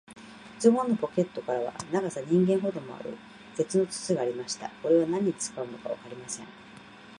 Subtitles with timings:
[0.57, 3.15] ズボンのポケットからは、長さ人間ほどもある、
[3.55, 4.67] 鉄の筒がありました。
[4.81, 6.47] これは何に使うのかわかりません。